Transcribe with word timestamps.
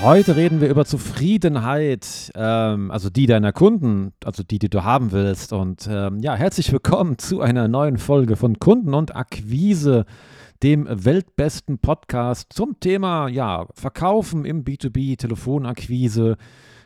Heute 0.00 0.36
reden 0.36 0.60
wir 0.60 0.68
über 0.68 0.84
Zufriedenheit, 0.84 2.30
ähm, 2.36 2.92
also 2.92 3.10
die 3.10 3.26
deiner 3.26 3.52
Kunden, 3.52 4.12
also 4.24 4.44
die, 4.44 4.60
die 4.60 4.70
du 4.70 4.84
haben 4.84 5.10
willst. 5.10 5.52
Und 5.52 5.88
ähm, 5.90 6.20
ja, 6.20 6.36
herzlich 6.36 6.70
willkommen 6.70 7.18
zu 7.18 7.40
einer 7.40 7.66
neuen 7.66 7.98
Folge 7.98 8.36
von 8.36 8.60
Kunden 8.60 8.94
und 8.94 9.16
Akquise, 9.16 10.06
dem 10.62 10.86
weltbesten 10.88 11.78
Podcast 11.78 12.52
zum 12.52 12.78
Thema 12.78 13.26
ja, 13.26 13.66
Verkaufen 13.74 14.44
im 14.44 14.62
B2B, 14.62 15.18
Telefonakquise, 15.18 16.36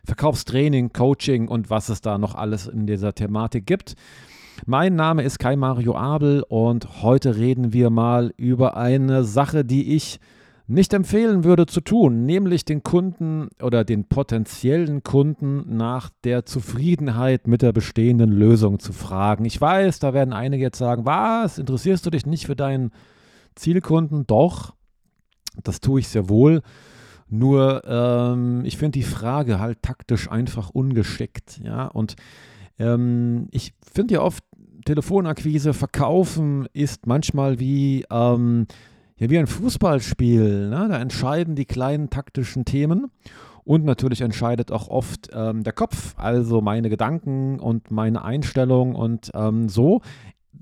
Verkaufstraining, 0.05 0.95
Coaching 0.95 1.49
und 1.49 1.69
was 1.69 1.91
es 1.91 2.01
da 2.01 2.17
noch 2.17 2.35
alles 2.35 2.67
in 2.67 2.87
dieser 2.87 3.15
Thematik 3.15 3.67
gibt. 3.67 3.95
Mein 4.65 4.97
Name 4.97 5.23
ist 5.23 5.39
Kai 5.39 5.57
Mario 5.57 5.95
Abel 5.97 6.45
und 6.49 7.03
heute 7.03 7.37
reden 7.37 7.75
wir 7.75 7.91
mal 7.91 8.33
über 8.39 8.79
eine 8.79 9.25
Sache, 9.25 9.67
die 9.67 9.95
ich 9.95 10.19
nicht 10.67 10.95
empfehlen 10.95 11.45
würde 11.45 11.67
zu 11.67 11.81
tun, 11.81 12.25
nämlich 12.25 12.65
den 12.65 12.83
Kunden 12.83 13.49
oder 13.61 13.85
den 13.85 14.05
potenziellen 14.05 15.03
Kunden 15.03 15.77
nach 15.77 16.11
der 16.25 16.47
Zufriedenheit 16.47 17.47
mit 17.47 17.63
der 17.63 17.73
bestehenden 17.73 18.31
Lösung 18.31 18.79
zu 18.79 18.93
fragen. 18.93 19.45
Ich 19.45 19.61
weiß, 19.61 19.99
da 19.99 20.15
werden 20.15 20.33
einige 20.33 20.63
jetzt 20.63 20.79
sagen, 20.79 21.05
was, 21.05 21.59
interessierst 21.59 22.07
du 22.07 22.11
dich 22.11 22.27
nicht 22.27 22.47
für 22.47 22.57
deinen 22.57 22.93
Zielkunden? 23.55 24.27
Doch, 24.27 24.75
das 25.63 25.81
tue 25.81 26.01
ich 26.01 26.09
sehr 26.09 26.29
wohl. 26.29 26.63
Nur 27.29 27.83
ähm, 27.87 28.65
ich 28.65 28.77
finde 28.77 28.99
die 28.99 29.05
Frage 29.05 29.59
halt 29.59 29.83
taktisch 29.83 30.31
einfach 30.31 30.71
ungeschickt. 30.71 31.61
Ja, 31.65 31.87
und 31.87 32.15
ähm, 32.79 33.49
ich 33.51 33.75
finde 33.81 34.15
ja 34.15 34.21
oft, 34.21 34.45
Telefonakquise, 34.85 35.75
Verkaufen 35.75 36.67
ist 36.73 37.07
manchmal 37.07 37.61
wie 37.61 38.05
ähm, 38.11 38.67
ja, 39.17 39.31
wie 39.31 39.39
ein 39.39 39.47
Fußballspiel. 39.47 40.69
Ne? 40.69 40.89
Da 40.89 40.99
entscheiden 40.99 41.55
die 41.55 41.65
kleinen 41.65 42.11
taktischen 42.11 42.65
Themen 42.65 43.11
und 43.65 43.85
natürlich 43.85 44.21
entscheidet 44.21 44.73
auch 44.73 44.89
oft 44.89 45.31
ähm, 45.33 45.63
der 45.63 45.73
Kopf, 45.73 46.15
also 46.17 46.61
meine 46.61 46.91
Gedanken 46.91 47.61
und 47.61 47.91
meine 47.91 48.25
Einstellung 48.25 48.95
und 48.95 49.31
ähm, 49.35 49.69
so. 49.69 50.01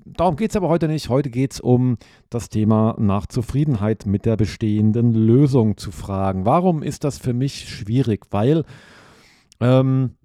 Darum 0.05 0.35
geht 0.35 0.51
es 0.51 0.55
aber 0.55 0.69
heute 0.69 0.87
nicht. 0.87 1.09
Heute 1.09 1.29
geht 1.29 1.53
es 1.53 1.59
um 1.59 1.97
das 2.29 2.49
Thema 2.49 2.95
nach 2.99 3.27
Zufriedenheit 3.27 4.05
mit 4.05 4.25
der 4.25 4.35
bestehenden 4.35 5.13
Lösung 5.13 5.77
zu 5.77 5.91
fragen. 5.91 6.45
Warum 6.45 6.83
ist 6.83 7.03
das 7.03 7.17
für 7.17 7.33
mich 7.33 7.69
schwierig? 7.69 8.25
Weil 8.31 8.63
ähm, 9.59 10.15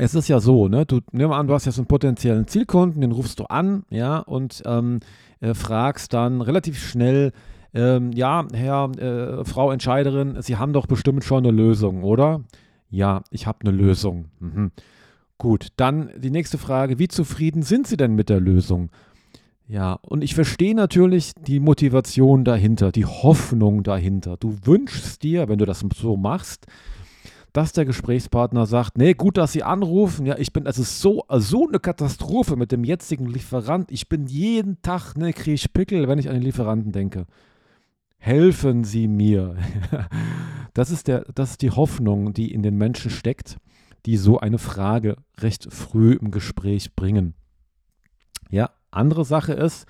es 0.00 0.14
ist 0.14 0.28
ja 0.28 0.40
so, 0.40 0.68
ne? 0.68 0.86
Du 0.86 1.00
nimm 1.12 1.30
an, 1.30 1.46
du 1.46 1.54
hast 1.54 1.66
jetzt 1.66 1.78
einen 1.78 1.86
potenziellen 1.86 2.46
Zielkunden, 2.46 3.02
den 3.02 3.12
rufst 3.12 3.38
du 3.38 3.44
an, 3.44 3.84
ja, 3.90 4.18
und 4.18 4.62
ähm, 4.64 5.00
äh, 5.40 5.52
fragst 5.54 6.14
dann 6.14 6.40
relativ 6.40 6.78
schnell, 6.78 7.32
ähm, 7.74 8.10
ja, 8.12 8.46
Herr, 8.52 8.90
äh, 8.98 9.44
Frau 9.44 9.70
Entscheiderin, 9.70 10.40
Sie 10.40 10.56
haben 10.56 10.72
doch 10.72 10.86
bestimmt 10.86 11.24
schon 11.24 11.44
eine 11.44 11.54
Lösung, 11.54 12.02
oder? 12.02 12.42
Ja, 12.88 13.22
ich 13.30 13.46
habe 13.46 13.58
eine 13.60 13.70
Lösung. 13.70 14.26
Mhm. 14.40 14.72
Gut, 15.38 15.68
dann 15.76 16.10
die 16.18 16.30
nächste 16.30 16.58
Frage, 16.58 16.98
wie 16.98 17.08
zufrieden 17.08 17.62
sind 17.62 17.86
Sie 17.86 17.96
denn 17.96 18.14
mit 18.14 18.28
der 18.28 18.40
Lösung? 18.40 18.90
Ja, 19.68 19.98
und 20.02 20.24
ich 20.24 20.34
verstehe 20.34 20.74
natürlich 20.74 21.32
die 21.46 21.60
Motivation 21.60 22.44
dahinter, 22.44 22.90
die 22.90 23.04
Hoffnung 23.04 23.82
dahinter. 23.82 24.36
Du 24.36 24.56
wünschst 24.64 25.22
dir, 25.22 25.48
wenn 25.48 25.58
du 25.58 25.66
das 25.66 25.84
so 25.94 26.16
machst, 26.16 26.66
dass 27.52 27.72
der 27.72 27.84
Gesprächspartner 27.84 28.66
sagt, 28.66 28.96
nee, 28.98 29.14
gut, 29.14 29.36
dass 29.36 29.52
Sie 29.52 29.62
anrufen. 29.62 30.26
Ja, 30.26 30.38
ich 30.38 30.52
bin, 30.52 30.66
es 30.66 30.78
ist 30.78 31.00
so, 31.00 31.24
so 31.28 31.66
eine 31.66 31.80
Katastrophe 31.80 32.56
mit 32.56 32.72
dem 32.72 32.84
jetzigen 32.84 33.26
Lieferant. 33.26 33.90
Ich 33.90 34.08
bin 34.08 34.26
jeden 34.26 34.80
Tag, 34.82 35.16
ne, 35.16 35.32
kriege 35.32 35.54
ich 35.54 35.72
Pickel, 35.72 36.08
wenn 36.08 36.18
ich 36.18 36.28
an 36.28 36.34
den 36.34 36.42
Lieferanten 36.42 36.92
denke. 36.92 37.26
Helfen 38.18 38.84
Sie 38.84 39.08
mir. 39.08 39.56
das, 40.74 40.90
ist 40.90 41.08
der, 41.08 41.24
das 41.34 41.52
ist 41.52 41.62
die 41.62 41.70
Hoffnung, 41.70 42.34
die 42.34 42.52
in 42.52 42.62
den 42.62 42.76
Menschen 42.76 43.10
steckt, 43.10 43.56
die 44.06 44.16
so 44.16 44.38
eine 44.38 44.58
Frage 44.58 45.16
recht 45.38 45.72
früh 45.72 46.12
im 46.12 46.30
Gespräch 46.30 46.94
bringen. 46.94 47.34
Ja, 48.50 48.70
andere 48.90 49.24
Sache 49.24 49.54
ist, 49.54 49.86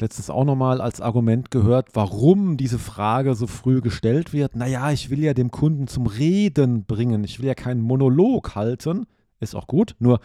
letztens 0.00 0.30
auch 0.30 0.44
nochmal 0.44 0.80
als 0.80 1.00
Argument 1.00 1.50
gehört, 1.50 1.88
warum 1.94 2.56
diese 2.56 2.78
Frage 2.78 3.34
so 3.34 3.46
früh 3.46 3.80
gestellt 3.80 4.32
wird. 4.32 4.56
Naja, 4.56 4.90
ich 4.90 5.10
will 5.10 5.22
ja 5.22 5.34
dem 5.34 5.50
Kunden 5.50 5.86
zum 5.86 6.06
Reden 6.06 6.84
bringen. 6.84 7.24
Ich 7.24 7.38
will 7.38 7.46
ja 7.46 7.54
keinen 7.54 7.80
Monolog 7.80 8.54
halten. 8.54 9.06
Ist 9.40 9.54
auch 9.54 9.66
gut. 9.66 9.96
Nur 9.98 10.20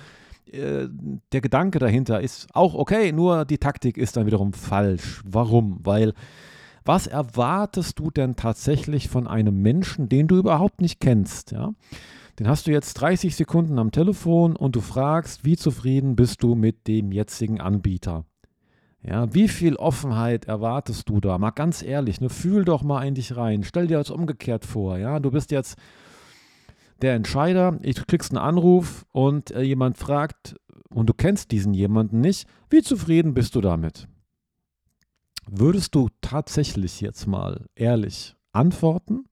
äh, 0.51 0.87
der 1.31 1.41
Gedanke 1.41 1.79
dahinter 1.79 2.21
ist 2.21 2.47
auch 2.53 2.75
okay, 2.75 3.11
nur 3.11 3.45
die 3.45 3.57
Taktik 3.57 3.97
ist 3.97 4.17
dann 4.17 4.25
wiederum 4.25 4.53
falsch. 4.53 5.21
Warum? 5.25 5.79
Weil 5.83 6.13
was 6.83 7.07
erwartest 7.07 7.97
du 7.97 8.11
denn 8.11 8.35
tatsächlich 8.35 9.09
von 9.09 9.27
einem 9.27 9.61
Menschen, 9.61 10.07
den 10.07 10.27
du 10.27 10.37
überhaupt 10.37 10.81
nicht 10.81 10.99
kennst? 10.99 11.51
Ja? 11.51 11.73
Den 12.37 12.47
hast 12.47 12.67
du 12.67 12.71
jetzt 12.71 12.93
30 12.95 13.35
Sekunden 13.35 13.79
am 13.79 13.91
Telefon 13.91 14.55
und 14.55 14.75
du 14.75 14.81
fragst, 14.81 15.45
wie 15.45 15.57
zufrieden 15.57 16.15
bist 16.15 16.43
du 16.43 16.53
mit 16.53 16.87
dem 16.87 17.11
jetzigen 17.11 17.59
Anbieter? 17.59 18.25
Ja, 19.07 19.31
wie 19.33 19.47
viel 19.47 19.75
Offenheit 19.75 20.45
erwartest 20.45 21.09
du 21.09 21.19
da? 21.19 21.37
Mal 21.37 21.51
ganz 21.51 21.83
ehrlich, 21.83 22.21
ne, 22.21 22.29
fühl 22.29 22.65
doch 22.65 22.81
mal 22.81 23.03
in 23.03 23.13
dich 23.13 23.35
rein. 23.37 23.63
Stell 23.63 23.85
dir 23.85 23.97
das 23.97 24.09
umgekehrt 24.09 24.65
vor. 24.65 24.97
Ja, 24.97 25.19
du 25.19 25.29
bist 25.29 25.51
jetzt 25.51 25.77
der 27.01 27.13
Entscheider. 27.13 27.77
Ich 27.83 27.95
kriegst 28.07 28.31
einen 28.31 28.43
Anruf 28.43 29.05
und 29.11 29.51
äh, 29.51 29.61
jemand 29.61 29.97
fragt 29.97 30.55
und 30.89 31.07
du 31.07 31.13
kennst 31.13 31.51
diesen 31.51 31.75
jemanden 31.75 32.19
nicht. 32.19 32.47
Wie 32.69 32.81
zufrieden 32.81 33.35
bist 33.35 33.53
du 33.53 33.61
damit? 33.61 34.07
Würdest 35.47 35.93
du 35.93 36.09
tatsächlich 36.21 36.99
jetzt 37.01 37.27
mal 37.27 37.65
ehrlich 37.75 38.35
antworten? 38.53 39.25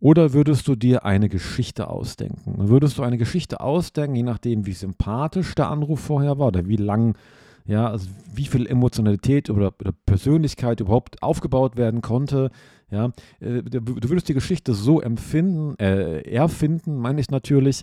Oder 0.00 0.32
würdest 0.32 0.66
du 0.66 0.74
dir 0.74 1.04
eine 1.04 1.28
Geschichte 1.28 1.88
ausdenken? 1.88 2.68
Würdest 2.68 2.98
du 2.98 3.02
eine 3.02 3.18
Geschichte 3.18 3.60
ausdenken, 3.60 4.16
je 4.16 4.22
nachdem, 4.24 4.66
wie 4.66 4.72
sympathisch 4.72 5.54
der 5.54 5.68
Anruf 5.68 6.00
vorher 6.00 6.38
war 6.38 6.48
oder 6.48 6.66
wie 6.66 6.76
lang 6.76 7.16
ja, 7.66 7.88
also 7.88 8.08
wie 8.34 8.46
viel 8.46 8.66
Emotionalität 8.66 9.50
oder, 9.50 9.72
oder 9.80 9.92
Persönlichkeit 10.06 10.80
überhaupt 10.80 11.22
aufgebaut 11.22 11.76
werden 11.76 12.02
konnte, 12.02 12.50
ja, 12.90 13.06
äh, 13.40 13.62
du 13.62 14.08
würdest 14.08 14.28
die 14.28 14.34
Geschichte 14.34 14.72
so 14.74 15.00
empfinden, 15.00 15.74
äh, 15.78 16.20
erfinden, 16.30 16.96
meine 16.96 17.20
ich 17.20 17.30
natürlich, 17.30 17.82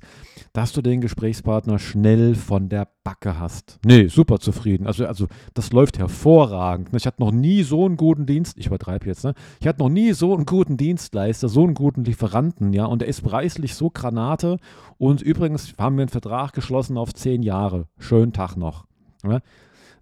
dass 0.53 0.71
du 0.71 0.81
den 0.81 1.01
Gesprächspartner 1.01 1.79
schnell 1.79 2.35
von 2.35 2.69
der 2.69 2.87
Backe 3.03 3.39
hast. 3.39 3.79
Nee, 3.85 4.07
super 4.07 4.39
zufrieden. 4.39 4.87
Also, 4.87 5.05
also 5.05 5.27
das 5.53 5.73
läuft 5.73 5.99
hervorragend. 5.99 6.89
Ich 6.95 7.05
hatte 7.05 7.21
noch 7.21 7.31
nie 7.31 7.63
so 7.63 7.85
einen 7.85 7.97
guten 7.97 8.25
Dienst, 8.25 8.57
ich 8.57 8.67
übertreibe 8.67 9.07
jetzt, 9.07 9.25
ne? 9.25 9.33
Ich 9.59 9.67
hatte 9.67 9.79
noch 9.79 9.89
nie 9.89 10.13
so 10.13 10.33
einen 10.33 10.45
guten 10.45 10.77
Dienstleister, 10.77 11.49
so 11.49 11.63
einen 11.63 11.73
guten 11.73 12.05
Lieferanten, 12.05 12.71
ja, 12.71 12.85
und 12.85 13.01
der 13.01 13.09
ist 13.09 13.21
preislich 13.21 13.75
so 13.75 13.89
Granate. 13.89 14.59
Und 14.97 15.21
übrigens 15.21 15.73
haben 15.77 15.97
wir 15.97 16.03
einen 16.03 16.09
Vertrag 16.09 16.53
geschlossen 16.53 16.97
auf 16.97 17.13
zehn 17.13 17.41
Jahre. 17.43 17.87
Schönen 17.97 18.31
Tag 18.31 18.55
noch. 18.55 18.85
Ja? 19.23 19.41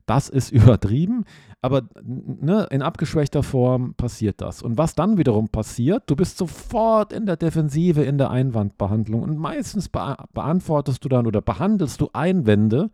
Das 0.09 0.27
ist 0.27 0.51
übertrieben, 0.51 1.23
aber 1.61 1.83
ne, 2.03 2.67
in 2.71 2.81
abgeschwächter 2.81 3.43
Form 3.43 3.93
passiert 3.93 4.41
das. 4.41 4.63
Und 4.63 4.77
was 4.77 4.95
dann 4.95 5.19
wiederum 5.19 5.49
passiert, 5.49 6.03
du 6.07 6.15
bist 6.15 6.39
sofort 6.39 7.13
in 7.13 7.27
der 7.27 7.37
Defensive, 7.37 8.03
in 8.03 8.17
der 8.17 8.31
Einwandbehandlung 8.31 9.21
und 9.21 9.37
meistens 9.37 9.87
be 9.87 10.17
beantwortest 10.33 11.05
du 11.05 11.09
dann 11.09 11.27
oder 11.27 11.41
behandelst 11.41 12.01
du 12.01 12.09
Einwände, 12.11 12.89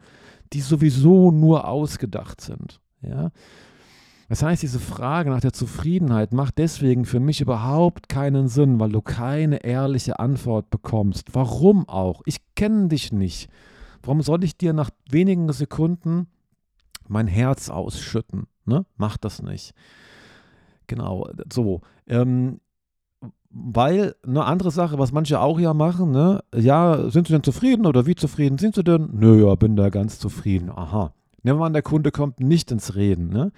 die 0.52 0.60
sowieso 0.60 1.32
nur 1.32 1.70
ausgedacht 1.70 2.42
sind. 2.42 2.82
Ja? 3.02 3.32
Das 4.28 4.44
heißt, 4.44 4.62
diese 4.62 4.80
Frage 4.80 5.30
nach 5.30 5.40
der 5.40 5.54
Zufriedenheit 5.54 6.34
macht 6.34 6.58
deswegen 6.58 7.06
für 7.06 7.22
mich 7.22 7.40
überhaupt 7.40 8.10
keinen 8.10 8.50
Sinn, 8.50 8.78
weil 8.80 8.92
du 8.92 9.02
keine 9.02 9.64
ehrliche 9.64 10.20
Antwort 10.20 10.70
bekommst. 10.70 11.30
Warum 11.34 11.88
auch? 11.88 12.24
Ich 12.26 12.38
kenne 12.56 12.90
dich 12.90 13.14
nicht. 13.14 13.50
Warum 14.02 14.22
soll 14.22 14.44
ich 14.44 14.58
dir 14.58 14.74
nach 14.74 14.90
wenigen 15.10 15.52
Sekunden 15.54 16.28
mein 17.08 17.28
Herz 17.28 17.70
ausschütten. 17.70 18.48
Ne? 18.66 18.86
Mach 18.98 19.18
das 19.18 19.42
nicht. 19.42 19.74
Genau, 20.88 21.28
so. 21.52 21.82
Ähm, 22.08 22.60
weil 23.50 24.16
eine 24.28 24.44
andere 24.44 24.70
Sache, 24.70 25.00
was 25.00 25.14
manche 25.14 25.40
auch 25.40 25.60
ja 25.60 25.74
machen, 25.74 26.12
ne? 26.12 26.44
Ja, 26.54 27.10
sind 27.10 27.28
Sie 27.28 27.34
denn 27.34 27.44
zufrieden 27.44 27.86
oder 27.86 28.06
wie 28.06 28.16
zufrieden 28.16 28.58
sind 28.58 28.76
Sie 28.76 28.84
denn? 28.84 29.10
Nö, 29.14 29.48
ja, 29.48 29.56
bin 29.56 29.78
da 29.78 29.90
ganz 29.90 30.20
zufrieden. 30.20 30.70
Aha. 30.70 31.14
Nehmen 31.42 31.60
wir 31.60 31.66
an, 31.66 31.74
der 31.74 31.82
Kunde 31.82 32.12
kommt 32.12 32.42
nicht 32.42 32.72
ins 32.72 32.96
Reden, 32.96 33.30
ne? 33.30 33.52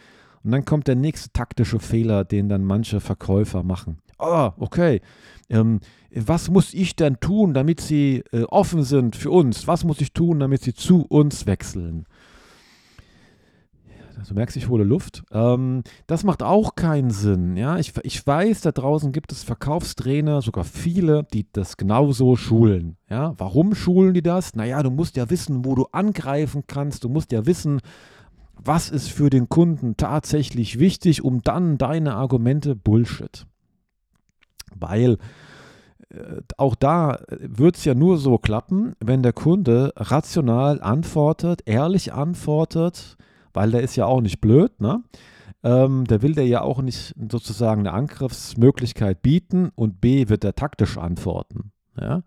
Und 0.44 0.51
dann 0.51 0.65
kommt 0.65 0.88
der 0.88 0.95
nächste 0.95 1.31
taktische 1.33 1.79
Fehler, 1.79 2.23
den 2.23 2.47
dann 2.47 2.63
manche 2.63 2.99
Verkäufer 2.99 3.63
machen. 3.63 3.97
Ah, 4.19 4.53
okay. 4.57 5.01
Ähm, 5.49 5.79
was 6.13 6.49
muss 6.49 6.73
ich 6.73 6.95
denn 6.95 7.19
tun, 7.19 7.53
damit 7.53 7.81
Sie 7.81 8.23
äh, 8.31 8.44
offen 8.44 8.83
sind 8.83 9.15
für 9.15 9.31
uns? 9.31 9.67
Was 9.67 9.83
muss 9.83 9.99
ich 9.99 10.13
tun, 10.13 10.39
damit 10.39 10.61
Sie 10.61 10.73
zu 10.73 11.05
uns 11.07 11.45
wechseln? 11.45 12.05
Du 14.28 14.34
merkst, 14.34 14.58
ich 14.58 14.69
hole 14.69 14.84
Luft. 14.84 15.24
Ähm, 15.31 15.84
das 16.08 16.24
macht 16.24 16.44
auch 16.44 16.75
keinen 16.75 17.12
Sinn. 17.12 17.58
Ja? 17.58 17.78
Ich, 17.78 17.94
ich 18.04 18.25
weiß, 18.25 18.62
da 18.62 18.72
draußen 18.72 19.12
gibt 19.12 19.31
es 19.31 19.44
Verkaufstrainer, 19.44 20.42
sogar 20.42 20.64
viele, 20.64 21.25
die 21.34 21.48
das 21.52 21.78
genauso 21.78 22.36
schulen. 22.36 22.98
Ja? 23.10 23.34
Warum 23.38 23.75
schulen 23.75 24.14
die 24.14 24.24
das? 24.24 24.56
Naja, 24.56 24.81
du 24.84 24.90
musst 24.90 25.18
ja 25.18 25.30
wissen, 25.30 25.66
wo 25.66 25.75
du 25.75 25.86
angreifen 25.92 26.64
kannst. 26.68 27.04
Du 27.04 27.10
musst 27.10 27.31
ja 27.31 27.46
wissen, 27.46 27.81
was 28.56 28.90
ist 28.90 29.10
für 29.10 29.30
den 29.30 29.50
Kunden 29.50 29.98
tatsächlich 29.98 30.80
wichtig, 30.80 31.24
um 31.24 31.42
dann 31.42 31.78
deine 31.78 32.16
Argumente 32.16 32.75
Bullshit. 32.75 33.46
Weil 34.75 35.18
äh, 36.10 36.42
auch 36.58 36.75
da 36.75 37.19
wird 37.30 37.78
es 37.78 37.86
ja 37.86 37.94
nur 37.94 38.18
so 38.18 38.38
klappen, 38.38 38.94
wenn 39.00 39.24
der 39.24 39.34
Kunde 39.34 39.94
rational 39.96 40.81
antwortet, 40.81 41.62
ehrlich 41.66 42.14
antwortet, 42.14 43.18
weil 43.57 43.71
der 43.71 43.81
ist 43.81 43.95
ja 43.95 44.06
auch 44.06 44.21
nicht 44.21 44.39
blöd, 44.39 44.80
ne? 44.80 45.04
Ähm, 45.63 46.06
der 46.06 46.21
will 46.21 46.36
der 46.36 46.45
ja 46.45 46.62
auch 46.62 46.80
nicht 46.80 47.15
sozusagen 47.31 47.81
eine 47.81 47.94
Angriffsmöglichkeit 47.94 49.24
bieten 49.24 49.71
und 49.74 50.00
B 50.00 50.30
wird 50.30 50.44
er 50.44 50.54
taktisch 50.54 51.00
antworten. 51.00 51.71
Ja? 52.00 52.21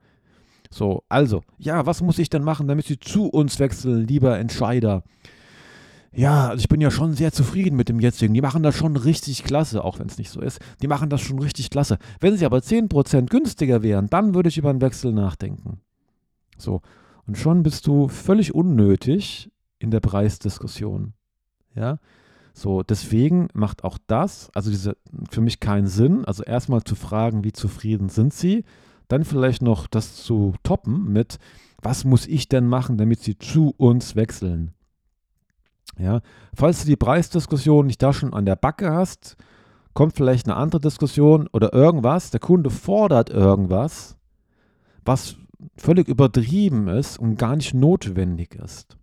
So, 0.73 1.05
also, 1.09 1.43
ja, 1.56 1.87
was 1.87 2.03
muss 2.03 2.19
ich 2.19 2.31
denn 2.31 2.43
machen, 2.43 2.67
damit 2.67 2.87
Sie 2.87 2.99
zu 2.99 3.29
uns 3.29 3.61
wechseln, 3.61 4.09
lieber 4.09 4.38
Entscheider? 4.41 5.05
Ja, 6.12 6.49
also 6.49 6.59
ich 6.59 6.69
bin 6.69 6.81
ja 6.81 6.91
schon 6.91 7.15
sehr 7.15 7.32
zufrieden 7.32 7.77
mit 7.77 7.88
dem 7.88 8.00
jetzigen. 8.00 8.35
Die 8.35 8.41
machen 8.41 8.65
das 8.65 8.75
schon 8.77 8.97
richtig 8.97 9.44
klasse, 9.44 9.85
auch 9.85 10.00
wenn 10.00 10.09
es 10.09 10.19
nicht 10.19 10.31
so 10.31 10.41
ist. 10.41 10.59
Die 10.82 10.88
machen 10.88 11.11
das 11.11 11.21
schon 11.21 11.38
richtig 11.38 11.71
klasse. 11.71 11.99
Wenn 12.19 12.37
sie 12.37 12.44
aber 12.44 12.59
10% 12.59 13.31
günstiger 13.31 13.85
wären, 13.85 14.09
dann 14.09 14.35
würde 14.35 14.49
ich 14.49 14.59
über 14.59 14.71
einen 14.71 14.81
Wechsel 14.81 15.12
nachdenken. 15.12 15.81
So, 16.59 16.82
und 17.29 17.38
schon 17.38 17.62
bist 17.62 17.87
du 17.87 18.09
völlig 18.09 18.53
unnötig 18.56 19.53
in 19.79 19.93
der 19.93 20.00
Preisdiskussion. 20.00 21.15
Ja, 21.75 21.99
so, 22.52 22.82
deswegen 22.82 23.49
macht 23.55 23.84
auch 23.84 23.99
das, 24.06 24.50
also 24.55 24.70
diese, 24.70 24.96
für 25.31 25.40
mich 25.40 25.61
keinen 25.61 25.87
Sinn. 25.87 26.25
Also 26.25 26.43
erstmal 26.43 26.82
zu 26.82 26.94
fragen, 26.94 27.44
wie 27.44 27.52
zufrieden 27.52 28.08
sind 28.08 28.34
sie, 28.34 28.64
dann 29.08 29.25
vielleicht 29.25 29.62
noch 29.62 29.87
das 29.87 30.17
zu 30.17 30.55
toppen 30.62 31.12
mit, 31.12 31.38
was 31.82 32.05
muss 32.05 32.26
ich 32.26 32.49
denn 32.49 32.67
machen, 32.67 32.99
damit 32.99 33.20
sie 33.20 33.38
zu 33.38 33.75
uns 33.76 34.17
wechseln. 34.17 34.72
Ja, 35.99 36.20
falls 36.55 36.82
du 36.82 36.87
die 36.87 36.96
Preisdiskussion 36.96 37.87
nicht 37.87 38.02
da 38.02 38.12
schon 38.12 38.32
an 38.32 38.46
der 38.46 38.56
Backe 38.56 38.93
hast, 38.93 39.37
kommt 39.93 40.14
vielleicht 40.14 40.46
eine 40.46 40.56
andere 40.56 40.81
Diskussion 40.81 41.49
oder 41.52 41.72
irgendwas. 41.72 42.31
Der 42.31 42.40
Kunde 42.40 42.70
fordert 42.70 43.31
irgendwas, 43.31 44.17
was 45.05 45.37
völlig 45.76 46.08
übertrieben 46.08 46.88
ist 46.88 47.19
und 47.19 47.37
gar 47.37 47.56
nicht 47.56 47.75
notwendig 47.75 48.55
ist. 48.55 48.96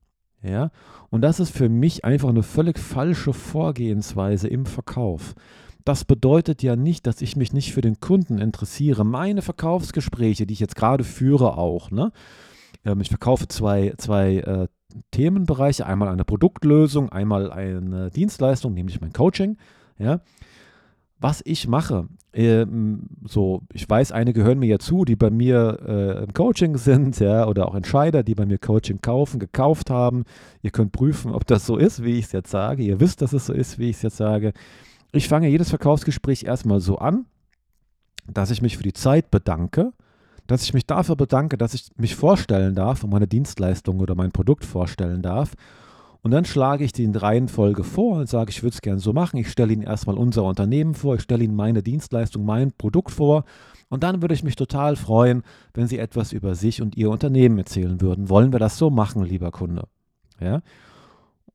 Ja, 0.44 0.70
und 1.10 1.22
das 1.22 1.40
ist 1.40 1.52
für 1.52 1.68
mich 1.68 2.06
einfach 2.06 2.30
eine 2.30 2.44
völlig 2.44 2.78
falsche 2.78 3.34
Vorgehensweise 3.34 4.48
im 4.48 4.66
Verkauf. 4.66 5.34
Das 5.84 6.06
bedeutet 6.06 6.64
ja 6.64 6.76
nicht, 6.76 7.08
dass 7.08 7.22
ich 7.22 7.36
mich 7.38 7.54
nicht 7.54 7.74
für 7.74 7.82
den 7.82 8.00
Kunden 8.00 8.40
interessiere. 8.40 9.06
Meine 9.06 9.42
Verkaufsgespräche, 9.42 10.46
die 10.46 10.54
ich 10.54 10.60
jetzt 10.60 10.76
gerade 10.76 11.04
führe, 11.04 11.58
auch. 11.58 11.92
Ne? 11.92 12.12
Ähm, 12.86 13.02
ich 13.02 13.10
verkaufe 13.10 13.48
zwei, 13.48 13.94
zwei 13.98 14.36
äh, 14.36 14.68
Themenbereiche, 15.12 15.86
einmal 15.86 16.10
eine 16.10 16.26
Produktlösung, 16.26 17.10
einmal 17.10 17.52
eine 17.52 18.10
Dienstleistung, 18.12 18.74
nämlich 18.74 19.02
mein 19.02 19.14
Coaching. 19.14 19.58
Ja. 19.98 20.22
Was 21.20 21.42
ich 21.46 21.68
mache, 21.68 22.08
ähm, 22.34 23.08
so, 23.26 23.62
ich 23.74 23.90
weiß, 23.90 24.12
einige 24.12 24.44
hören 24.44 24.60
mir 24.60 24.68
ja 24.68 24.80
zu, 24.80 25.04
die 25.04 25.16
bei 25.16 25.32
mir 25.32 25.80
äh, 25.88 26.24
im 26.24 26.34
Coaching 26.34 26.78
sind, 26.78 27.20
ja, 27.20 27.48
oder 27.48 27.68
auch 27.68 27.76
Entscheider, 27.76 28.22
die 28.22 28.36
bei 28.36 28.46
mir 28.46 28.60
Coaching 28.60 29.02
kaufen, 29.02 29.40
gekauft 29.40 29.90
haben. 29.90 30.26
Ihr 30.62 30.72
könnt 30.72 30.92
prüfen, 30.92 31.32
ob 31.32 31.48
das 31.48 31.66
so 31.66 31.78
ist, 31.78 32.04
wie 32.04 32.20
ich 32.20 32.26
es 32.26 32.32
jetzt 32.34 32.52
sage. 32.52 32.84
Ihr 32.84 33.00
wisst, 33.00 33.22
dass 33.22 33.34
es 33.34 33.48
so 33.48 33.54
ist, 33.54 33.80
wie 33.80 33.90
ich 33.90 33.96
es 33.96 34.04
jetzt 34.04 34.18
sage. 34.18 34.54
Ich 35.12 35.28
fange 35.28 35.48
jedes 35.48 35.70
Verkaufsgespräch 35.70 36.44
erstmal 36.44 36.80
so 36.80 36.98
an, 37.00 37.26
dass 38.32 38.52
ich 38.52 38.62
mich 38.62 38.78
für 38.78 38.84
die 38.84 38.94
Zeit 38.94 39.32
bedanke 39.32 39.94
dass 40.48 40.64
ich 40.64 40.74
mich 40.74 40.86
dafür 40.86 41.16
bedanke, 41.16 41.58
dass 41.58 41.74
ich 41.74 41.90
mich 41.98 42.16
vorstellen 42.16 42.74
darf 42.74 43.04
und 43.04 43.12
meine 43.12 43.28
Dienstleistung 43.28 44.00
oder 44.00 44.16
mein 44.16 44.32
Produkt 44.32 44.66
vorstellen 44.66 45.22
darf. 45.22 45.54
Und 46.28 46.32
dann 46.32 46.44
schlage 46.44 46.84
ich 46.84 46.92
die 46.92 47.06
in 47.06 47.16
Reihenfolge 47.16 47.86
vor 47.86 48.18
und 48.18 48.28
sage, 48.28 48.50
ich 48.50 48.62
würde 48.62 48.74
es 48.74 48.82
gerne 48.82 49.00
so 49.00 49.14
machen. 49.14 49.38
Ich 49.38 49.50
stelle 49.50 49.72
Ihnen 49.72 49.84
erstmal 49.84 50.18
unser 50.18 50.44
Unternehmen 50.44 50.94
vor, 50.94 51.16
ich 51.16 51.22
stelle 51.22 51.42
Ihnen 51.42 51.56
meine 51.56 51.82
Dienstleistung, 51.82 52.44
mein 52.44 52.74
Produkt 52.74 53.12
vor. 53.12 53.46
Und 53.88 54.04
dann 54.04 54.22
würde 54.22 54.34
ich 54.34 54.44
mich 54.44 54.58
total 54.58 54.98
freuen, 54.98 55.44
wenn 55.74 55.88
Sie 55.88 55.98
etwas 55.98 56.34
über 56.34 56.54
sich 56.54 56.82
und 56.82 56.98
Ihr 56.98 57.10
Unternehmen 57.10 57.58
erzählen 57.58 58.02
würden. 58.02 58.28
Wollen 58.28 58.52
wir 58.52 58.60
das 58.60 58.78
so 58.78 58.90
machen, 58.90 59.24
lieber 59.24 59.52
Kunde? 59.52 59.88
Ja? 60.42 60.64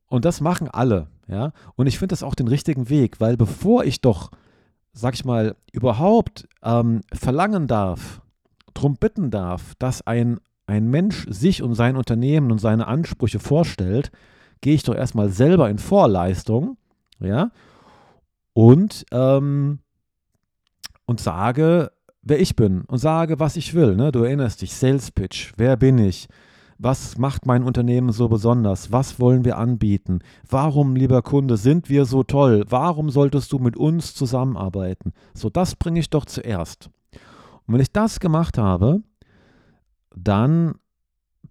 Und 0.06 0.24
das 0.24 0.40
machen 0.40 0.68
alle. 0.68 1.08
Ja? 1.28 1.52
Und 1.74 1.86
ich 1.86 1.98
finde 1.98 2.14
das 2.14 2.22
auch 2.22 2.34
den 2.34 2.48
richtigen 2.48 2.88
Weg, 2.88 3.20
weil 3.20 3.36
bevor 3.36 3.84
ich 3.84 4.00
doch, 4.00 4.30
sag 4.94 5.12
ich 5.12 5.26
mal, 5.26 5.54
überhaupt 5.72 6.48
ähm, 6.62 7.02
verlangen 7.12 7.66
darf, 7.66 8.22
darum 8.72 8.94
bitten 8.94 9.30
darf, 9.30 9.74
dass 9.78 10.06
ein, 10.06 10.40
ein 10.64 10.88
Mensch 10.88 11.26
sich 11.28 11.62
und 11.62 11.74
sein 11.74 11.94
Unternehmen 11.94 12.50
und 12.50 12.58
seine 12.58 12.86
Ansprüche 12.86 13.38
vorstellt, 13.38 14.10
gehe 14.62 14.74
ich 14.74 14.84
doch 14.84 14.94
erstmal 14.94 15.28
selber 15.28 15.68
in 15.68 15.78
Vorleistung, 15.78 16.78
ja, 17.20 17.50
und, 18.54 19.04
ähm, 19.12 19.80
und 21.04 21.20
sage, 21.20 21.92
wer 22.22 22.40
ich 22.40 22.56
bin 22.56 22.82
und 22.82 22.98
sage, 22.98 23.38
was 23.38 23.56
ich 23.56 23.74
will. 23.74 23.96
Ne? 23.96 24.12
Du 24.12 24.22
erinnerst 24.22 24.62
dich, 24.62 24.74
Sales 24.74 25.10
Pitch, 25.10 25.52
wer 25.56 25.76
bin 25.76 25.98
ich? 25.98 26.28
Was 26.78 27.16
macht 27.16 27.46
mein 27.46 27.62
Unternehmen 27.62 28.10
so 28.10 28.28
besonders? 28.28 28.90
Was 28.90 29.20
wollen 29.20 29.44
wir 29.44 29.56
anbieten? 29.56 30.18
Warum, 30.48 30.96
lieber 30.96 31.22
Kunde, 31.22 31.56
sind 31.56 31.88
wir 31.88 32.06
so 32.06 32.24
toll? 32.24 32.64
Warum 32.68 33.10
solltest 33.10 33.52
du 33.52 33.58
mit 33.58 33.76
uns 33.76 34.14
zusammenarbeiten? 34.14 35.12
So, 35.32 35.48
das 35.48 35.76
bringe 35.76 36.00
ich 36.00 36.10
doch 36.10 36.24
zuerst. 36.24 36.90
Und 37.66 37.74
wenn 37.74 37.80
ich 37.80 37.92
das 37.92 38.18
gemacht 38.18 38.58
habe, 38.58 39.02
dann 40.16 40.74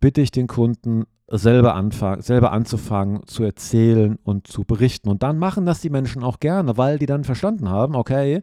bitte 0.02 0.22
ich 0.22 0.32
den 0.32 0.48
Kunden 0.48 1.06
selber, 1.38 1.76
anfang, 1.76 2.22
selber 2.22 2.52
anzufangen, 2.52 3.26
zu 3.26 3.44
erzählen 3.44 4.18
und 4.24 4.48
zu 4.48 4.64
berichten. 4.64 5.10
Und 5.10 5.24
dann 5.24 5.38
machen 5.38 5.66
das 5.66 5.82
die 5.82 5.90
Menschen 5.90 6.24
auch 6.24 6.40
gerne, 6.40 6.78
weil 6.78 7.00
die 7.00 7.06
dann 7.06 7.24
verstanden 7.24 7.70
haben, 7.70 7.96
okay, 7.96 8.42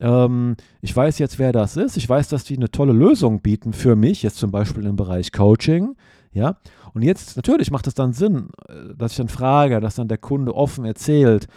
ähm, 0.00 0.56
ich 0.80 0.94
weiß 0.94 1.18
jetzt, 1.18 1.38
wer 1.38 1.52
das 1.52 1.76
ist. 1.76 1.96
Ich 1.96 2.08
weiß, 2.08 2.28
dass 2.28 2.44
die 2.44 2.56
eine 2.56 2.70
tolle 2.70 2.92
Lösung 2.92 3.40
bieten 3.40 3.72
für 3.72 3.96
mich, 3.96 4.22
jetzt 4.22 4.38
zum 4.38 4.50
Beispiel 4.50 4.86
im 4.86 4.96
Bereich 4.96 5.32
Coaching. 5.32 5.96
Ja, 6.32 6.56
und 6.94 7.02
jetzt 7.02 7.36
natürlich 7.36 7.72
macht 7.72 7.88
es 7.88 7.94
dann 7.94 8.12
Sinn, 8.12 8.50
äh, 8.68 8.94
dass 8.96 9.12
ich 9.12 9.18
dann 9.18 9.28
frage, 9.28 9.80
dass 9.80 9.96
dann 9.96 10.08
der 10.08 10.18
Kunde 10.18 10.54
offen 10.54 10.84
erzählt, 10.84 11.48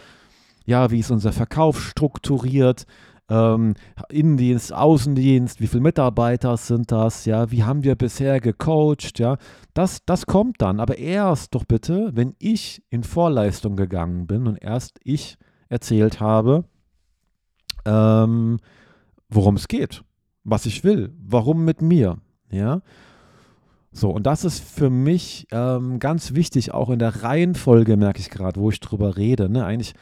ja, 0.66 0.90
wie 0.90 1.00
ist 1.00 1.10
unser 1.10 1.32
Verkauf 1.32 1.80
strukturiert, 1.80 2.86
ähm, 3.28 3.74
Innendienst, 4.10 4.72
Außendienst, 4.72 5.60
wie 5.60 5.66
viele 5.66 5.82
Mitarbeiter 5.82 6.56
sind 6.56 6.92
das, 6.92 7.24
ja, 7.24 7.50
wie 7.50 7.64
haben 7.64 7.82
wir 7.82 7.94
bisher 7.94 8.40
gecoacht, 8.40 9.18
ja, 9.18 9.38
das, 9.72 10.04
das 10.04 10.26
kommt 10.26 10.60
dann, 10.60 10.80
aber 10.80 10.98
erst 10.98 11.54
doch 11.54 11.64
bitte, 11.64 12.10
wenn 12.14 12.34
ich 12.38 12.82
in 12.90 13.02
Vorleistung 13.02 13.76
gegangen 13.76 14.26
bin 14.26 14.46
und 14.46 14.56
erst 14.56 14.98
ich 15.02 15.36
erzählt 15.68 16.20
habe, 16.20 16.64
ähm, 17.86 18.58
worum 19.28 19.56
es 19.56 19.68
geht, 19.68 20.04
was 20.44 20.66
ich 20.66 20.84
will, 20.84 21.12
warum 21.18 21.64
mit 21.64 21.80
mir, 21.82 22.18
ja. 22.50 22.82
So, 23.96 24.10
und 24.10 24.26
das 24.26 24.44
ist 24.44 24.58
für 24.58 24.90
mich 24.90 25.46
ähm, 25.52 26.00
ganz 26.00 26.34
wichtig, 26.34 26.74
auch 26.74 26.90
in 26.90 26.98
der 26.98 27.22
Reihenfolge, 27.22 27.96
merke 27.96 28.18
ich 28.18 28.28
gerade, 28.28 28.60
wo 28.60 28.68
ich 28.68 28.80
drüber 28.80 29.16
rede. 29.16 29.48
Ne? 29.48 29.64
Eigentlich 29.64 29.94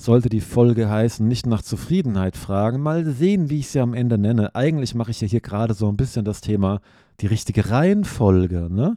sollte 0.00 0.28
die 0.28 0.40
Folge 0.40 0.88
heißen, 0.88 1.26
nicht 1.26 1.46
nach 1.46 1.62
Zufriedenheit 1.62 2.36
fragen. 2.36 2.80
Mal 2.80 3.04
sehen, 3.04 3.50
wie 3.50 3.60
ich 3.60 3.68
sie 3.68 3.80
am 3.80 3.94
Ende 3.94 4.18
nenne. 4.18 4.54
Eigentlich 4.54 4.94
mache 4.94 5.10
ich 5.10 5.20
ja 5.20 5.28
hier 5.28 5.40
gerade 5.40 5.74
so 5.74 5.88
ein 5.88 5.96
bisschen 5.96 6.24
das 6.24 6.40
Thema 6.40 6.80
die 7.20 7.26
richtige 7.26 7.70
Reihenfolge. 7.70 8.68
Ne? 8.70 8.96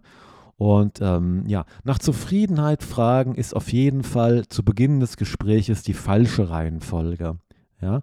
Und 0.57 0.99
ähm, 1.01 1.43
ja, 1.47 1.65
nach 1.83 1.99
Zufriedenheit 1.99 2.83
fragen 2.83 3.35
ist 3.35 3.55
auf 3.55 3.71
jeden 3.71 4.03
Fall 4.03 4.47
zu 4.47 4.63
Beginn 4.63 4.99
des 4.99 5.17
Gespräches 5.17 5.83
die 5.83 5.93
falsche 5.93 6.49
Reihenfolge. 6.49 7.37
Ja, 7.81 8.01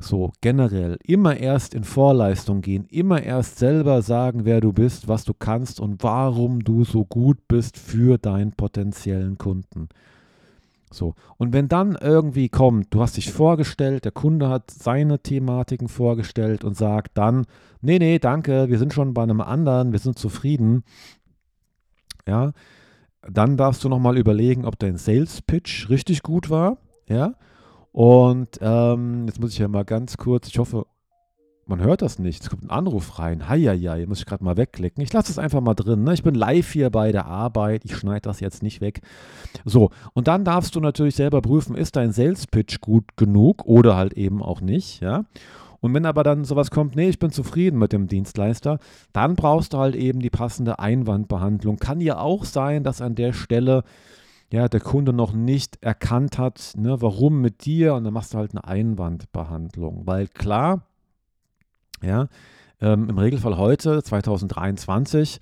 so 0.00 0.32
generell 0.40 0.98
immer 1.04 1.36
erst 1.36 1.74
in 1.74 1.84
Vorleistung 1.84 2.62
gehen, 2.62 2.86
immer 2.86 3.22
erst 3.22 3.58
selber 3.58 4.02
sagen, 4.02 4.44
wer 4.44 4.60
du 4.60 4.72
bist, 4.72 5.08
was 5.08 5.24
du 5.24 5.34
kannst 5.34 5.80
und 5.80 6.02
warum 6.02 6.64
du 6.64 6.84
so 6.84 7.04
gut 7.04 7.38
bist 7.48 7.76
für 7.76 8.18
deinen 8.18 8.52
potenziellen 8.52 9.38
Kunden. 9.38 9.88
So. 10.90 11.14
Und 11.36 11.52
wenn 11.52 11.68
dann 11.68 11.96
irgendwie 12.00 12.48
kommt, 12.48 12.94
du 12.94 13.00
hast 13.00 13.16
dich 13.16 13.30
vorgestellt, 13.30 14.04
der 14.04 14.12
Kunde 14.12 14.48
hat 14.48 14.70
seine 14.70 15.20
Thematiken 15.20 15.88
vorgestellt 15.88 16.64
und 16.64 16.76
sagt 16.76 17.16
dann, 17.18 17.46
nee, 17.80 17.98
nee, 17.98 18.18
danke, 18.18 18.68
wir 18.68 18.78
sind 18.78 18.94
schon 18.94 19.14
bei 19.14 19.22
einem 19.22 19.40
anderen, 19.40 19.92
wir 19.92 19.98
sind 19.98 20.18
zufrieden. 20.18 20.84
Ja, 22.26 22.52
dann 23.22 23.56
darfst 23.56 23.84
du 23.84 23.88
nochmal 23.88 24.18
überlegen, 24.18 24.64
ob 24.64 24.78
dein 24.78 24.96
Sales 24.96 25.42
Pitch 25.42 25.88
richtig 25.88 26.22
gut 26.22 26.50
war. 26.50 26.78
Ja, 27.08 27.34
und 27.92 28.58
ähm, 28.60 29.26
jetzt 29.26 29.40
muss 29.40 29.52
ich 29.52 29.58
ja 29.58 29.68
mal 29.68 29.84
ganz 29.84 30.16
kurz, 30.16 30.48
ich 30.48 30.58
hoffe, 30.58 30.86
man 31.68 31.80
hört 31.80 32.02
das 32.02 32.18
nicht. 32.18 32.42
Es 32.42 32.50
kommt 32.50 32.64
ein 32.64 32.70
Anruf 32.70 33.18
rein. 33.18 33.48
Heieiei, 33.48 34.06
muss 34.06 34.20
ich 34.20 34.26
gerade 34.26 34.42
mal 34.42 34.56
wegklicken. 34.56 35.02
Ich 35.02 35.12
lasse 35.12 35.30
es 35.30 35.38
einfach 35.38 35.60
mal 35.60 35.74
drin. 35.74 36.02
Ne? 36.02 36.14
Ich 36.14 36.22
bin 36.22 36.34
live 36.34 36.72
hier 36.72 36.90
bei 36.90 37.12
der 37.12 37.26
Arbeit. 37.26 37.84
Ich 37.84 37.96
schneide 37.96 38.22
das 38.22 38.40
jetzt 38.40 38.62
nicht 38.62 38.80
weg. 38.80 39.02
So, 39.64 39.90
und 40.14 40.28
dann 40.28 40.44
darfst 40.44 40.74
du 40.74 40.80
natürlich 40.80 41.14
selber 41.14 41.42
prüfen, 41.42 41.76
ist 41.76 41.96
dein 41.96 42.12
Sales 42.12 42.46
Pitch 42.46 42.80
gut 42.80 43.16
genug 43.16 43.66
oder 43.66 43.96
halt 43.96 44.14
eben 44.14 44.42
auch 44.42 44.60
nicht. 44.60 45.00
Ja. 45.00 45.24
Und 45.80 45.94
wenn 45.94 46.06
aber 46.06 46.22
dann 46.22 46.44
sowas 46.44 46.70
kommt, 46.70 46.96
nee, 46.96 47.08
ich 47.08 47.18
bin 47.18 47.30
zufrieden 47.30 47.78
mit 47.78 47.92
dem 47.92 48.08
Dienstleister, 48.08 48.78
dann 49.12 49.36
brauchst 49.36 49.74
du 49.74 49.78
halt 49.78 49.94
eben 49.94 50.20
die 50.20 50.30
passende 50.30 50.78
Einwandbehandlung. 50.78 51.76
Kann 51.76 52.00
ja 52.00 52.18
auch 52.18 52.44
sein, 52.44 52.82
dass 52.82 53.00
an 53.00 53.14
der 53.14 53.32
Stelle 53.32 53.84
ja, 54.50 54.68
der 54.68 54.80
Kunde 54.80 55.12
noch 55.12 55.34
nicht 55.34 55.82
erkannt 55.82 56.38
hat, 56.38 56.72
ne, 56.76 57.02
warum 57.02 57.42
mit 57.42 57.66
dir 57.66 57.94
und 57.94 58.04
dann 58.04 58.14
machst 58.14 58.32
du 58.32 58.38
halt 58.38 58.52
eine 58.52 58.64
Einwandbehandlung. 58.64 60.06
Weil 60.06 60.26
klar, 60.26 60.87
ja, 62.02 62.28
ähm, 62.80 63.08
im 63.08 63.18
Regelfall 63.18 63.56
heute, 63.56 64.02
2023, 64.02 65.38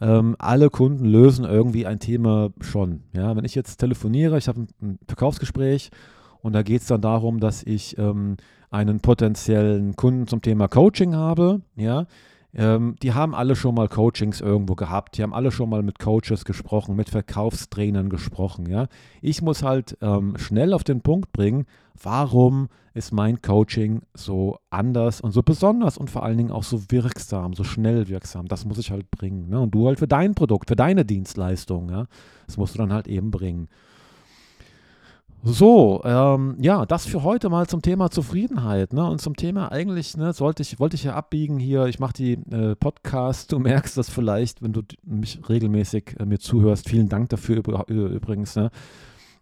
ähm, 0.00 0.34
alle 0.38 0.70
Kunden 0.70 1.04
lösen 1.04 1.44
irgendwie 1.44 1.86
ein 1.86 2.00
Thema 2.00 2.50
schon. 2.60 3.02
Ja, 3.12 3.36
wenn 3.36 3.44
ich 3.44 3.54
jetzt 3.54 3.76
telefoniere, 3.76 4.38
ich 4.38 4.48
habe 4.48 4.62
ein, 4.62 4.68
ein 4.80 4.98
Verkaufsgespräch 5.06 5.90
und 6.40 6.54
da 6.54 6.62
geht 6.62 6.82
es 6.82 6.88
dann 6.88 7.00
darum, 7.00 7.38
dass 7.38 7.62
ich 7.62 7.98
ähm, 7.98 8.36
einen 8.70 9.00
potenziellen 9.00 9.96
Kunden 9.96 10.26
zum 10.26 10.42
Thema 10.42 10.68
Coaching 10.68 11.14
habe, 11.14 11.60
ja, 11.76 12.06
ähm, 12.54 12.96
die 13.02 13.12
haben 13.12 13.34
alle 13.34 13.56
schon 13.56 13.74
mal 13.74 13.88
Coachings 13.88 14.40
irgendwo 14.40 14.74
gehabt, 14.74 15.16
die 15.16 15.22
haben 15.22 15.34
alle 15.34 15.52
schon 15.52 15.70
mal 15.70 15.82
mit 15.82 15.98
Coaches 15.98 16.44
gesprochen, 16.44 16.96
mit 16.96 17.10
Verkaufstrainern 17.10 18.08
gesprochen, 18.08 18.66
ja. 18.68 18.86
Ich 19.20 19.42
muss 19.42 19.62
halt 19.62 19.96
ähm, 20.00 20.36
schnell 20.36 20.72
auf 20.72 20.84
den 20.84 21.00
Punkt 21.00 21.32
bringen, 21.32 21.66
warum 22.02 22.68
ist 22.92 23.12
mein 23.12 23.40
Coaching 23.40 24.02
so 24.14 24.58
anders 24.70 25.20
und 25.20 25.30
so 25.30 25.42
besonders 25.42 25.96
und 25.96 26.10
vor 26.10 26.24
allen 26.24 26.38
Dingen 26.38 26.50
auch 26.50 26.64
so 26.64 26.90
wirksam, 26.90 27.54
so 27.54 27.62
schnell 27.62 28.08
wirksam. 28.08 28.48
Das 28.48 28.64
muss 28.64 28.78
ich 28.78 28.90
halt 28.90 29.10
bringen. 29.10 29.48
Ne? 29.48 29.60
Und 29.60 29.72
du 29.72 29.86
halt 29.86 30.00
für 30.00 30.08
dein 30.08 30.34
Produkt, 30.34 30.68
für 30.68 30.76
deine 30.76 31.04
Dienstleistung, 31.04 31.90
ja. 31.90 32.06
Das 32.46 32.56
musst 32.56 32.74
du 32.74 32.78
dann 32.78 32.92
halt 32.92 33.06
eben 33.06 33.30
bringen. 33.30 33.68
So, 35.42 36.02
ähm, 36.04 36.56
ja, 36.60 36.84
das 36.84 37.06
für 37.06 37.22
heute 37.22 37.48
mal 37.48 37.66
zum 37.66 37.80
Thema 37.80 38.10
Zufriedenheit. 38.10 38.92
Ne? 38.92 39.08
Und 39.08 39.22
zum 39.22 39.36
Thema 39.36 39.72
eigentlich, 39.72 40.14
ne, 40.16 40.34
sollte 40.34 40.62
ich, 40.62 40.78
wollte 40.78 40.96
ich 40.96 41.04
ja 41.04 41.14
abbiegen 41.14 41.58
hier, 41.58 41.86
ich 41.86 41.98
mache 41.98 42.12
die 42.12 42.32
äh, 42.32 42.76
Podcasts, 42.76 43.46
du 43.46 43.58
merkst 43.60 43.96
das 43.96 44.10
vielleicht, 44.10 44.60
wenn 44.60 44.74
du 44.74 44.82
mich 45.02 45.40
regelmäßig 45.48 46.16
äh, 46.18 46.26
mir 46.26 46.38
zuhörst. 46.38 46.88
Vielen 46.90 47.08
Dank 47.08 47.30
dafür 47.30 47.56
übrigens. 47.88 48.54
Ne? 48.54 48.70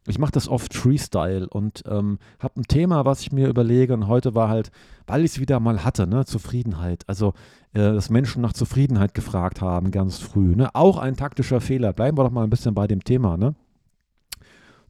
Ich 0.07 0.21
mache 0.21 0.31
das 0.31 0.49
oft 0.49 0.73
Freestyle 0.73 1.49
und 1.49 1.83
ähm, 1.89 2.21
habe 2.39 2.61
ein 2.61 2.65
Thema, 2.69 3.05
was 3.05 3.21
ich 3.21 3.33
mir 3.33 3.49
überlege. 3.49 3.93
Und 3.93 4.07
heute 4.07 4.37
war 4.37 4.49
halt, 4.49 4.71
weil 5.09 5.25
ich 5.25 5.33
es 5.33 5.41
wieder 5.41 5.59
mal 5.59 5.85
hatte, 5.85 6.07
ne, 6.07 6.25
Zufriedenheit. 6.25 7.03
Also, 7.09 7.35
äh, 7.73 7.81
dass 7.81 8.09
Menschen 8.09 8.41
nach 8.41 8.53
Zufriedenheit 8.53 9.15
gefragt 9.15 9.61
haben, 9.61 9.91
ganz 9.91 10.19
früh. 10.19 10.55
Ne? 10.55 10.73
Auch 10.75 10.99
ein 10.99 11.17
taktischer 11.17 11.61
Fehler. 11.61 11.93
Bleiben 11.93 12.17
wir 12.17 12.23
doch 12.23 12.31
mal 12.31 12.45
ein 12.45 12.51
bisschen 12.51 12.75
bei 12.75 12.87
dem 12.87 13.03
Thema. 13.03 13.37
Ne? 13.37 13.57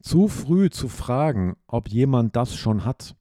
Zu 0.00 0.28
früh 0.28 0.70
zu 0.70 0.88
fragen, 0.88 1.56
ob 1.66 1.88
jemand 1.88 2.36
das 2.36 2.54
schon 2.54 2.84
hat. 2.84 3.14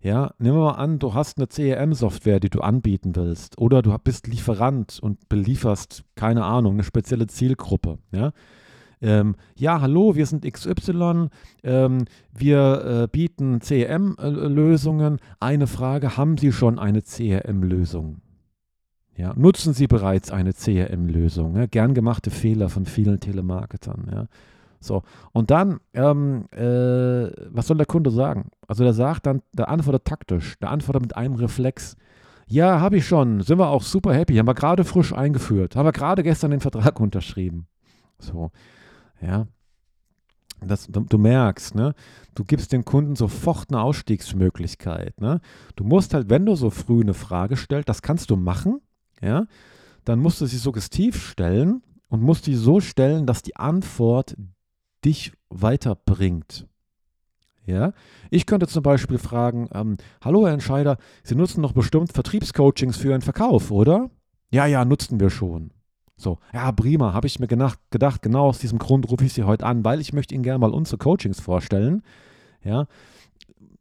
Ja, 0.00 0.34
nehmen 0.38 0.58
wir 0.58 0.64
mal 0.64 0.72
an, 0.72 0.98
du 0.98 1.14
hast 1.14 1.38
eine 1.38 1.48
CRM-Software, 1.48 2.38
die 2.38 2.50
du 2.50 2.60
anbieten 2.60 3.16
willst, 3.16 3.58
oder 3.58 3.82
du 3.82 3.96
bist 3.98 4.28
Lieferant 4.28 4.98
und 5.00 5.28
belieferst, 5.28 6.04
keine 6.14 6.44
Ahnung, 6.44 6.74
eine 6.74 6.84
spezielle 6.84 7.26
Zielgruppe. 7.26 7.98
Ja, 8.12 8.32
ähm, 9.00 9.34
ja 9.56 9.80
hallo, 9.80 10.14
wir 10.14 10.26
sind 10.26 10.50
XY, 10.50 11.28
ähm, 11.64 12.04
wir 12.32 12.84
äh, 12.84 13.08
bieten 13.10 13.60
CRM-Lösungen. 13.60 15.18
Eine 15.40 15.66
Frage, 15.66 16.16
haben 16.16 16.38
Sie 16.38 16.52
schon 16.52 16.78
eine 16.78 17.02
CRM-Lösung? 17.02 18.20
Ja, 19.16 19.32
nutzen 19.34 19.72
Sie 19.72 19.86
bereits 19.86 20.30
eine 20.30 20.52
CRM-Lösung? 20.52 21.56
Ja, 21.56 21.66
gern 21.66 21.94
gemachte 21.94 22.30
Fehler 22.30 22.68
von 22.68 22.84
vielen 22.84 23.18
Telemarketern. 23.18 24.08
Ja. 24.12 24.26
So, 24.86 25.02
und 25.32 25.50
dann, 25.50 25.80
ähm, 25.94 26.46
äh, 26.52 27.30
was 27.50 27.66
soll 27.66 27.76
der 27.76 27.86
Kunde 27.86 28.10
sagen? 28.10 28.50
Also 28.66 28.84
der 28.84 28.92
sagt 28.92 29.26
dann, 29.26 29.42
der 29.52 29.68
antwortet 29.68 30.04
taktisch, 30.04 30.58
der 30.60 30.70
antwortet 30.70 31.02
mit 31.02 31.16
einem 31.16 31.34
Reflex. 31.34 31.96
Ja, 32.46 32.80
habe 32.80 32.98
ich 32.98 33.06
schon, 33.06 33.40
sind 33.40 33.58
wir 33.58 33.68
auch 33.68 33.82
super 33.82 34.14
happy, 34.14 34.36
haben 34.36 34.46
wir 34.46 34.54
gerade 34.54 34.84
frisch 34.84 35.12
eingeführt, 35.12 35.74
haben 35.74 35.86
wir 35.86 35.92
gerade 35.92 36.22
gestern 36.22 36.52
den 36.52 36.60
Vertrag 36.60 37.00
unterschrieben. 37.00 37.66
So, 38.18 38.50
ja. 39.20 39.46
Das, 40.64 40.86
du, 40.86 41.00
du, 41.00 41.18
merkst, 41.18 41.74
ne? 41.74 41.94
du 42.34 42.44
gibst 42.44 42.72
dem 42.72 42.84
Kunden 42.84 43.14
sofort 43.14 43.70
eine 43.70 43.82
Ausstiegsmöglichkeit. 43.82 45.20
Ne? 45.20 45.40
Du 45.74 45.84
musst 45.84 46.14
halt, 46.14 46.30
wenn 46.30 46.46
du 46.46 46.54
so 46.54 46.70
früh 46.70 47.02
eine 47.02 47.12
Frage 47.12 47.56
stellst, 47.56 47.90
das 47.90 48.00
kannst 48.00 48.30
du 48.30 48.36
machen, 48.36 48.80
ja, 49.20 49.46
dann 50.04 50.18
musst 50.18 50.40
du 50.40 50.46
sie 50.46 50.56
suggestiv 50.56 51.22
stellen 51.22 51.82
und 52.08 52.22
musst 52.22 52.46
die 52.46 52.54
so 52.54 52.80
stellen, 52.80 53.26
dass 53.26 53.42
die 53.42 53.56
Antwort 53.56 54.36
dich 55.06 55.32
weiterbringt. 55.48 56.66
Ja, 57.64 57.92
ich 58.30 58.46
könnte 58.46 58.68
zum 58.68 58.82
Beispiel 58.82 59.18
fragen, 59.18 59.68
ähm, 59.72 59.96
hallo 60.22 60.46
Herr 60.46 60.52
Entscheider, 60.52 60.98
Sie 61.24 61.34
nutzen 61.34 61.62
doch 61.62 61.72
bestimmt 61.72 62.12
Vertriebscoachings 62.12 62.96
für 62.96 63.08
Ihren 63.08 63.22
Verkauf, 63.22 63.70
oder? 63.70 64.10
Ja, 64.50 64.66
ja, 64.66 64.84
nutzen 64.84 65.18
wir 65.18 65.30
schon. 65.30 65.72
So, 66.16 66.38
ja, 66.52 66.70
prima, 66.72 67.12
habe 67.12 67.26
ich 67.26 67.40
mir 67.40 67.48
gedacht, 67.48 67.78
gedacht, 67.90 68.22
genau 68.22 68.46
aus 68.46 68.58
diesem 68.58 68.78
Grund 68.78 69.10
rufe 69.10 69.24
ich 69.24 69.32
Sie 69.32 69.44
heute 69.44 69.66
an, 69.66 69.84
weil 69.84 70.00
ich 70.00 70.12
möchte 70.12 70.34
Ihnen 70.34 70.44
gerne 70.44 70.60
mal 70.60 70.72
unsere 70.72 70.98
Coachings 70.98 71.40
vorstellen. 71.40 72.02
Ja, 72.62 72.86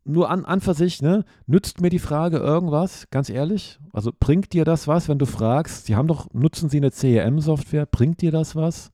nur 0.04 0.30
an, 0.30 0.46
an 0.46 0.62
für 0.62 0.74
sich, 0.74 1.02
ne, 1.02 1.26
nützt 1.48 1.82
mir 1.82 1.90
die 1.90 2.00
Frage 2.00 2.38
irgendwas, 2.38 3.08
ganz 3.10 3.30
ehrlich? 3.30 3.80
Also 3.92 4.12
bringt 4.18 4.54
dir 4.54 4.66
das 4.66 4.88
was, 4.88 5.10
wenn 5.10 5.18
du 5.18 5.26
fragst, 5.26 5.86
Sie 5.86 5.96
haben 5.96 6.08
doch, 6.08 6.28
nutzen 6.34 6.70
Sie 6.70 6.78
eine 6.78 6.92
CRM-Software, 6.92 7.86
bringt 7.88 8.22
dir 8.22 8.32
das 8.32 8.56
was? 8.56 8.92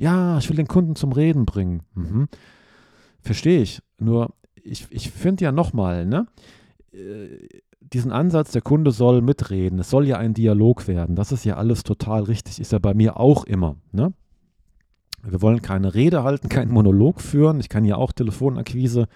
Ja, 0.00 0.38
ich 0.38 0.48
will 0.48 0.56
den 0.56 0.68
Kunden 0.68 0.96
zum 0.96 1.12
Reden 1.12 1.44
bringen. 1.44 1.82
Mhm. 1.94 2.28
Verstehe 3.20 3.60
ich. 3.60 3.82
Nur, 3.98 4.34
ich, 4.54 4.86
ich 4.90 5.10
finde 5.10 5.44
ja 5.44 5.52
nochmal, 5.52 6.06
ne? 6.06 6.26
Äh, 6.92 7.60
diesen 7.92 8.12
Ansatz, 8.12 8.52
der 8.52 8.62
Kunde 8.62 8.92
soll 8.92 9.20
mitreden. 9.20 9.78
Es 9.78 9.90
soll 9.90 10.06
ja 10.06 10.16
ein 10.16 10.34
Dialog 10.34 10.86
werden. 10.86 11.16
Das 11.16 11.32
ist 11.32 11.44
ja 11.44 11.56
alles 11.56 11.82
total 11.82 12.22
richtig. 12.22 12.60
Ist 12.60 12.72
ja 12.72 12.78
bei 12.78 12.94
mir 12.94 13.18
auch 13.18 13.44
immer. 13.44 13.76
Ne? 13.92 14.12
Wir 15.22 15.42
wollen 15.42 15.60
keine 15.60 15.94
Rede 15.94 16.22
halten, 16.22 16.48
keinen 16.48 16.72
Monolog 16.72 17.20
führen. 17.20 17.60
Ich 17.60 17.68
kann 17.68 17.84
ja 17.84 17.96
auch 17.96 18.12
Telefonakquise, 18.12 19.08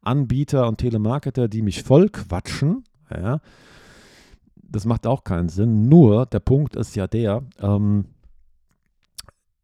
Anbieter 0.00 0.68
und 0.68 0.78
Telemarketer, 0.78 1.48
die 1.48 1.62
mich 1.62 1.82
voll 1.82 2.08
quatschen. 2.08 2.84
Ja, 3.10 3.40
das 4.56 4.84
macht 4.84 5.06
auch 5.06 5.24
keinen 5.24 5.48
Sinn. 5.48 5.88
Nur 5.88 6.26
der 6.26 6.40
Punkt 6.40 6.76
ist 6.76 6.94
ja 6.94 7.06
der, 7.06 7.42
ähm, 7.60 8.06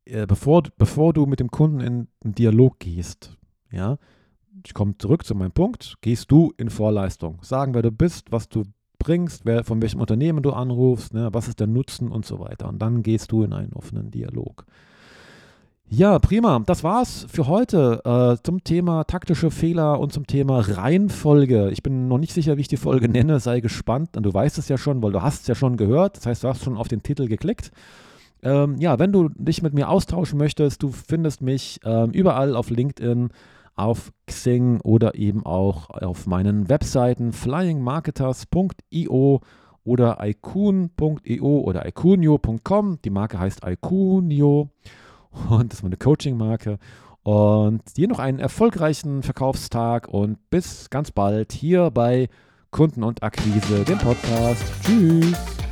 äh, 0.07 0.27
bevor, 0.27 0.63
bevor 0.79 1.13
du 1.13 1.27
mit 1.27 1.41
dem 1.41 1.51
Kunden 1.51 1.81
in 1.81 2.09
einen 2.25 2.35
Dialog 2.35 2.79
gehst, 2.79 3.37
ja, 3.71 3.99
ich 4.65 4.75
komme 4.75 4.97
zurück 4.99 5.25
zu 5.25 5.35
meinem 5.35 5.53
Punkt, 5.53 5.97
gehst 6.01 6.31
du 6.31 6.53
in 6.57 6.71
Vorleistung. 6.71 7.39
Sagen, 7.43 7.75
wer 7.75 7.83
du 7.83 7.93
bist, 7.93 8.33
was 8.33 8.49
du 8.49 8.65
bringst, 8.99 9.45
wer, 9.45 9.65
von 9.65 9.81
welchem 9.83 10.01
Unternehmen 10.01 10.43
du 10.43 10.53
anrufst, 10.53 11.15
ne, 11.15 11.29
was 11.33 11.49
ist 11.49 11.61
der 11.61 11.67
Nutzen 11.67 12.11
und 12.11 12.25
so 12.25 12.41
weiter. 12.41 12.69
Und 12.69 12.81
dann 12.81 13.03
gehst 13.03 13.31
du 13.33 13.43
in 13.43 13.53
einen 13.53 13.73
offenen 13.73 14.11
Dialog. 14.11 14.65
Ja, 15.89 16.19
prima. 16.19 16.61
Das 16.67 16.83
war's 16.83 17.27
für 17.31 17.47
heute 17.47 18.03
äh, 18.05 18.43
zum 18.43 18.65
Thema 18.65 19.05
taktische 19.05 19.53
Fehler 19.53 20.01
und 20.01 20.13
zum 20.13 20.27
Thema 20.27 20.59
Reihenfolge. 20.59 21.71
Ich 21.71 21.85
bin 21.85 22.09
noch 22.09 22.19
nicht 22.19 22.33
sicher, 22.33 22.57
wie 22.57 22.63
ich 22.63 22.69
die 22.69 22.77
Folge 22.77 23.09
nenne. 23.09 23.39
Sei 23.39 23.61
gespannt. 23.61 24.17
Und 24.17 24.25
du 24.25 24.35
weißt 24.35 24.59
es 24.59 24.69
ja 24.69 24.79
schon, 24.79 25.01
weil 25.01 25.13
du 25.13 25.23
hast 25.23 25.43
es 25.43 25.47
ja 25.47 25.55
schon 25.55 25.77
gehört. 25.77 26.17
Das 26.17 26.27
heißt, 26.27 26.43
du 26.43 26.49
hast 26.49 26.65
schon 26.65 26.77
auf 26.77 26.89
den 26.89 27.05
Titel 27.05 27.29
geklickt. 27.29 27.71
Ähm, 28.43 28.77
ja, 28.79 28.99
wenn 28.99 29.13
du 29.13 29.29
dich 29.31 29.63
mit 29.63 29.73
mir 29.75 29.89
austauschen 29.89 30.39
möchtest, 30.39 30.83
du 30.83 30.91
findest 30.91 31.41
mich 31.43 31.81
ähm, 31.85 32.11
überall 32.11 32.57
auf 32.57 32.71
LinkedIn, 32.71 33.29
auf 33.75 34.13
Xing 34.27 34.81
oder 34.81 35.15
eben 35.15 35.45
auch 35.45 35.91
auf 35.91 36.27
meinen 36.27 36.69
Webseiten 36.69 37.33
flyingmarketers.io 37.33 39.41
oder 39.85 40.19
icun.io 40.21 41.61
oder 41.61 41.87
icunio.com. 41.87 42.99
Die 43.05 43.11
Marke 43.11 43.39
heißt 43.39 43.61
Icunio 43.65 44.71
und 45.49 45.73
das 45.73 45.81
ist 45.81 45.83
meine 45.83 45.97
Coaching-Marke. 45.97 46.79
Und 47.23 47.83
dir 47.97 48.09
noch 48.09 48.21
einen 48.21 48.39
erfolgreichen 48.39 49.23
Verkaufstag 49.23 50.09
und 50.09 50.39
bis 50.51 50.91
ganz 50.91 51.11
bald 51.11 51.53
hier 51.53 51.91
bei 51.91 52.29
Kunden 52.71 53.03
und 53.03 53.23
Akquise, 53.23 53.85
dem 53.85 53.99
Podcast. 53.99 54.63
Tschüss. 54.83 55.66